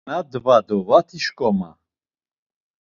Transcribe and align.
Nadva 0.07 0.55
do 0.67 0.77
vati 0.87 1.19
şǩoma. 1.25 1.71